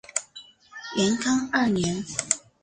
[0.97, 2.03] 元康二年。